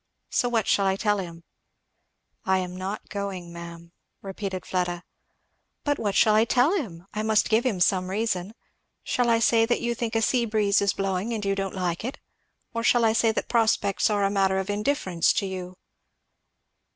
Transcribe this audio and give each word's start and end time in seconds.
So 0.31 0.49
what 0.49 0.65
shall 0.65 0.87
I 0.87 0.95
tell 0.95 1.19
him?" 1.19 1.43
"I 2.43 2.57
am 2.57 2.75
not 2.75 3.09
going, 3.09 3.53
ma'am," 3.53 3.91
repeated 4.23 4.65
Fleda. 4.65 5.03
"But 5.83 5.99
what 5.99 6.15
shall 6.15 6.33
I 6.33 6.43
tell 6.43 6.73
him? 6.73 7.05
I 7.13 7.21
must 7.21 7.49
give 7.51 7.67
him 7.67 7.79
some 7.79 8.09
reason. 8.09 8.55
Shall 9.03 9.29
I 9.29 9.37
say 9.37 9.63
that 9.67 9.79
you 9.79 9.93
think 9.93 10.15
a 10.15 10.23
sea 10.23 10.45
breeze 10.47 10.81
is 10.81 10.93
blowing, 10.93 11.33
and 11.33 11.45
you 11.45 11.53
don't 11.53 11.75
like 11.75 12.03
it? 12.03 12.17
or 12.73 12.83
shall 12.83 13.05
I 13.05 13.13
say 13.13 13.31
that 13.31 13.47
prospects 13.47 14.09
are 14.09 14.23
a 14.23 14.31
matter 14.31 14.57
of 14.57 14.71
indifference 14.71 15.31
to 15.33 15.45
you?" 15.45 15.77